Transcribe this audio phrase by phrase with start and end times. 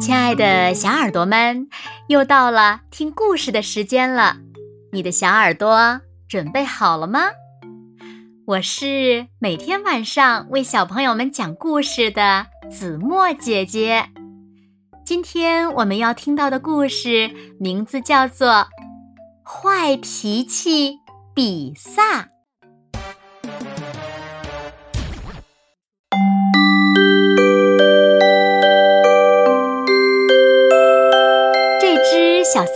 [0.00, 1.68] 亲爱的小耳朵们，
[2.08, 4.36] 又到了听故事的时间了。
[4.92, 7.20] 你的小耳朵准备好了吗？
[8.44, 14.06] 我是每天晚上为小朋友们讲故事的子墨姐姐。
[15.04, 17.30] 今天我们要听到的故事
[17.60, 18.48] 名字叫做
[19.44, 20.98] 《坏脾气
[21.34, 22.22] 比萨》。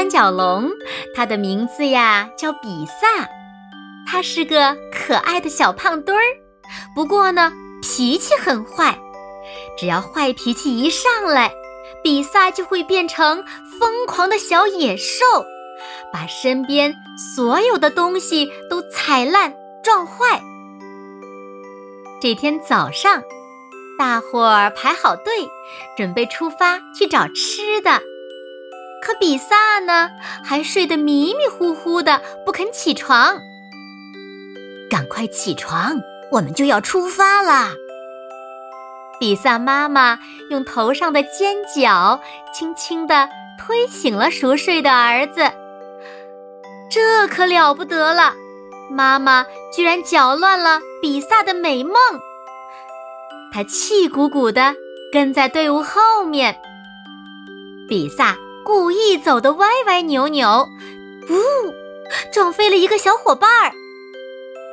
[0.00, 0.70] 三角龙，
[1.14, 3.28] 它的名字呀叫比萨，
[4.10, 6.22] 它是个可爱的小胖墩儿。
[6.94, 8.98] 不过呢，脾气很坏，
[9.76, 11.52] 只要坏脾气一上来，
[12.02, 13.44] 比萨就会变成
[13.78, 15.22] 疯狂的小野兽，
[16.10, 16.94] 把身边
[17.34, 19.52] 所有的东西都踩烂、
[19.84, 20.40] 撞坏。
[22.22, 23.22] 这天早上，
[23.98, 25.46] 大伙儿排好队，
[25.94, 28.00] 准备出发去找吃的。
[29.02, 30.10] 可比萨呢，
[30.44, 33.38] 还睡得迷迷糊糊的，不肯起床。
[34.90, 37.70] 赶快起床，我们就要出发啦！
[39.18, 40.18] 比萨妈妈
[40.50, 42.20] 用头上的尖角
[42.54, 45.50] 轻轻地推醒了熟睡的儿子。
[46.90, 48.34] 这可了不得了，
[48.90, 51.94] 妈妈居然搅乱了比萨的美梦。
[53.52, 54.74] 他气鼓鼓地
[55.12, 56.58] 跟在队伍后面。
[57.88, 58.36] 比萨。
[58.70, 60.68] 故意走得歪歪扭扭，
[61.28, 61.34] 呜，
[62.32, 63.72] 撞飞了一个小伙伴儿。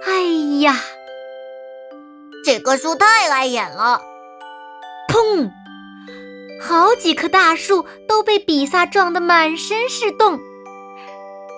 [0.06, 0.22] 哎
[0.62, 0.76] 呀，
[2.46, 4.00] 这棵树太碍眼了！
[5.10, 5.50] 砰，
[6.62, 10.40] 好几棵大树都被比萨撞得满身是洞。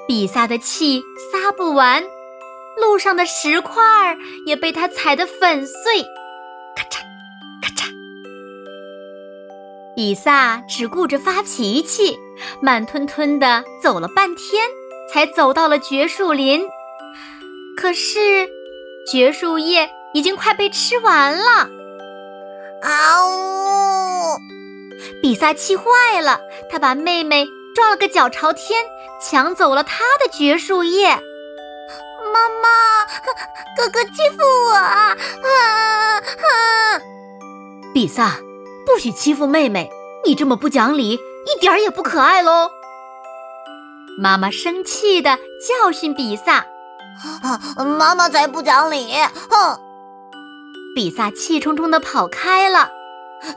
[0.08, 1.02] 比萨的气
[1.34, 2.02] 撒不完，
[2.82, 6.04] 路上的石块儿也被他踩得粉碎。
[6.78, 7.02] 咔嚓
[7.62, 7.90] 咔嚓
[9.94, 12.18] 比萨只顾着发脾气，
[12.62, 14.64] 慢吞吞地走了半天，
[15.12, 16.66] 才走到了绝树林。
[17.78, 18.50] 可是，
[19.10, 21.70] 绝树叶已经快被吃完了。
[22.82, 24.38] 啊呜！
[25.22, 26.40] 比萨气坏了，
[26.70, 27.46] 他把妹妹
[27.76, 28.84] 撞了个脚朝天，
[29.22, 31.10] 抢走了他的绝树叶。
[32.34, 33.06] 妈妈，
[33.78, 34.74] 哥哥欺负我！
[34.74, 37.02] 啊啊！
[37.94, 38.40] 比萨。
[38.86, 39.88] 不许欺负妹妹！
[40.26, 42.70] 你这么不讲理，一点儿也不可爱喽！
[44.18, 46.66] 妈妈生气的教训比萨
[47.98, 49.14] ：“妈妈才不讲理！”
[49.50, 49.80] 哼！
[50.96, 52.92] 比萨气冲冲的跑开了。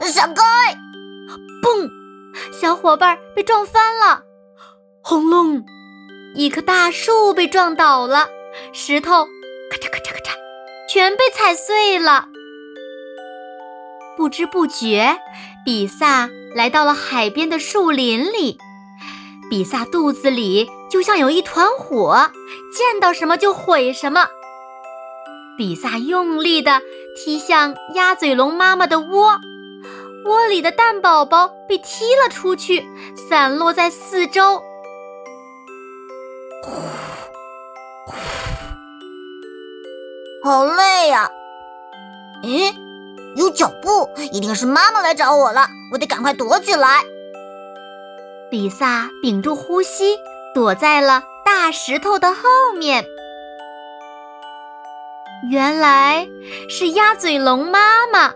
[0.01, 0.43] 闪开！
[1.61, 1.89] 嘣！
[2.53, 4.23] 小伙伴被撞翻了。
[5.01, 5.63] 轰隆！
[6.35, 8.29] 一棵大树被撞倒了，
[8.71, 9.25] 石头
[9.69, 10.31] 咔嚓咔嚓咔嚓，
[10.89, 12.27] 全被踩碎了。
[14.15, 15.19] 不知不觉，
[15.65, 18.57] 比萨来到了海边的树林里。
[19.49, 22.31] 比萨肚子里就像有一团火，
[22.75, 24.27] 见到什么就毁什么。
[25.57, 26.81] 比萨用力地
[27.15, 29.37] 踢向鸭嘴龙妈妈的窝，
[30.25, 32.83] 窝里的蛋宝宝被踢了出去，
[33.29, 34.63] 散落在四周。
[36.63, 36.71] 呼
[38.07, 38.13] 呼，
[40.43, 41.29] 好累呀！
[42.43, 42.82] 诶。
[43.35, 47.03] 有脚步，一定是妈妈来找我了，我得赶快躲起来。
[48.51, 50.17] 比萨屏住呼吸，
[50.53, 52.39] 躲在了大石头的后
[52.77, 53.05] 面。
[55.51, 56.27] 原来
[56.69, 58.33] 是鸭嘴龙妈妈，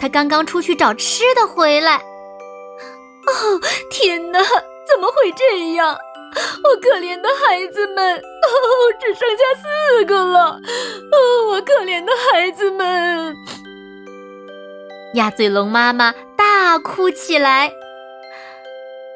[0.00, 1.96] 她刚刚出去找吃的回来。
[1.96, 3.60] 哦，
[3.90, 5.88] 天哪，怎么会这样？
[6.34, 8.20] 我可怜的孩子们，哦，
[8.98, 10.50] 只剩下四个了。
[10.50, 13.36] 哦，我可怜的孩子们。
[15.14, 17.70] 鸭嘴龙妈妈大哭起来。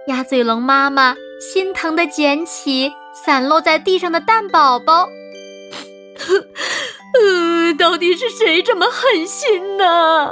[0.08, 2.92] 鸭嘴龙妈妈心疼地捡起
[3.24, 5.08] 散落在地上的蛋宝宝。
[7.18, 10.30] 呃，到底是谁这么狠心呢？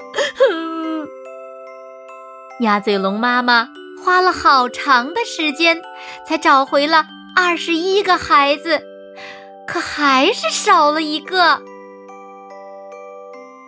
[2.61, 3.69] 鸭嘴龙妈妈
[4.05, 5.81] 花了好长的时间，
[6.29, 8.83] 才找回了二十一个孩子，
[9.67, 11.63] 可还是少了一个。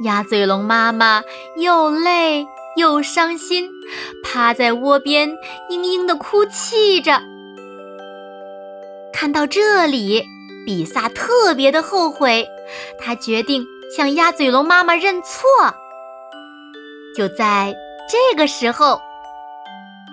[0.03, 1.23] 鸭嘴龙妈妈
[1.57, 2.47] 又累
[2.77, 3.71] 又伤心，
[4.23, 5.31] 趴在窝边
[5.71, 7.21] 嘤嘤地哭泣着。
[9.13, 10.23] 看到这里，
[10.67, 12.47] 比萨特别的后悔，
[13.01, 13.65] 他决定
[13.97, 15.41] 向鸭嘴龙妈妈认错。
[17.17, 17.75] 就在
[18.11, 19.01] 这个时候，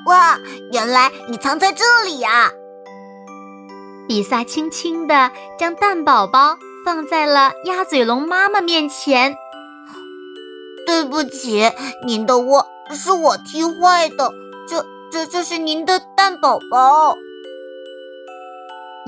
[0.06, 0.40] 哇，
[0.72, 2.50] 原来你藏在这里呀！
[4.08, 9.36] 比萨轻轻地将蛋宝宝放在了鸭嘴龙妈妈面前。
[10.86, 11.72] 对不起，
[12.06, 14.32] 您的窝是我踢坏的，
[14.68, 17.16] 这这这是您的蛋宝宝。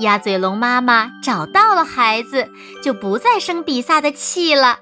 [0.00, 2.48] 鸭嘴龙妈妈找到了孩子，
[2.84, 4.80] 就不再生比萨的气了，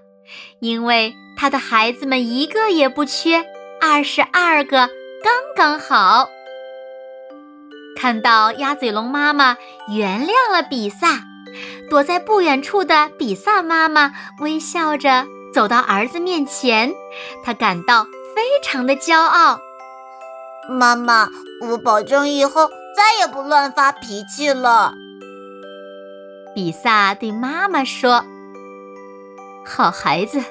[0.60, 3.44] 因为她的孩子们一个也不缺，
[3.80, 4.88] 二十二个
[5.22, 6.28] 刚刚好。
[7.96, 9.56] 看到鸭嘴龙妈妈
[9.88, 11.20] 原谅了比萨，
[11.88, 16.92] 躲在不远处的比萨妈妈微笑着走到儿子面前，
[17.44, 18.02] 他感到
[18.34, 19.60] 非常的骄傲。
[20.68, 21.28] 妈妈，
[21.60, 24.94] 我保证以后再也不乱发脾气了。
[26.56, 28.24] 比萨对妈妈说
[29.64, 30.42] ：“好孩子，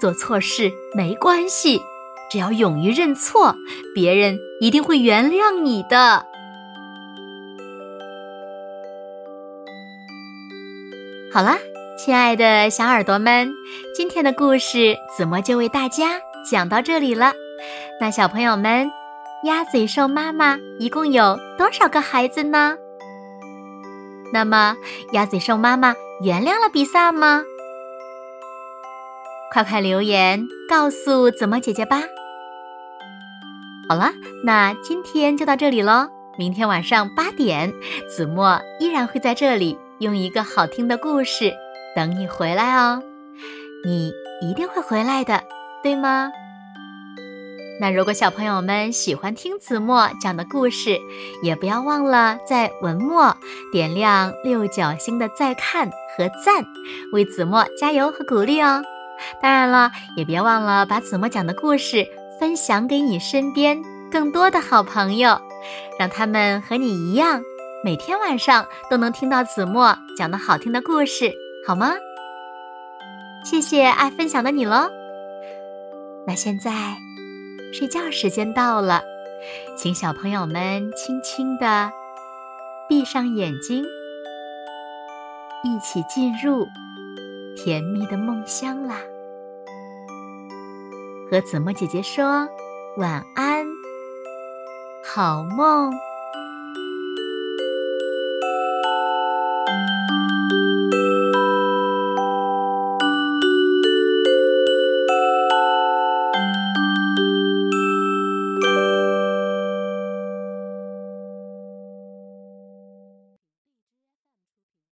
[0.00, 1.80] 做错事没关系，
[2.28, 3.54] 只要勇于认错，
[3.94, 6.26] 别人一定会原谅你的。”
[11.32, 11.58] 好啦，
[11.98, 13.52] 亲爱的小耳朵们，
[13.92, 17.32] 今天的故事子墨就为大家讲到这里了。
[18.00, 18.88] 那小朋友们，
[19.42, 22.76] 鸭嘴兽妈妈一共有多少个孩子呢？
[24.32, 24.76] 那么，
[25.12, 25.92] 鸭嘴兽妈妈
[26.22, 27.42] 原谅了比萨吗？
[29.52, 32.00] 快快留言告诉子墨姐姐吧。
[33.88, 34.12] 好了，
[34.44, 36.08] 那今天就到这里喽。
[36.38, 37.74] 明天晚上八点，
[38.08, 41.52] 子墨依然会在这里用一个好听的故事
[41.98, 43.02] 等你回来哦。
[43.84, 45.42] 你一定会回来的，
[45.82, 46.30] 对吗？
[47.80, 50.96] 那如果小朋友们喜欢听子墨讲的故事，
[51.42, 53.36] 也不要忘了在文末
[53.72, 56.64] 点亮六角星的再看和赞，
[57.12, 58.80] 为子墨加油和鼓励哦。
[59.42, 62.06] 当然了，也别忘了把子墨讲的故事
[62.38, 65.36] 分享给你身边更多的好朋友，
[65.98, 67.42] 让他们和你一样，
[67.84, 71.32] 每天晚上都能听到子墨讲的好听的故事，
[71.68, 71.92] 好吗？
[73.44, 74.88] 谢谢爱分享的你喽。
[76.26, 76.72] 那现在。
[77.70, 79.02] 睡觉时间到了，
[79.76, 81.92] 请小朋友们轻轻的
[82.88, 83.84] 闭上眼睛，
[85.62, 86.66] 一起进入
[87.54, 88.96] 甜蜜的梦乡啦！
[91.30, 92.48] 和子墨姐姐说
[92.96, 93.66] 晚安，
[95.04, 95.92] 好梦。